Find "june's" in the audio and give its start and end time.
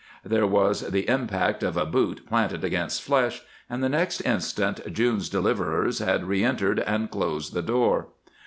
4.91-5.29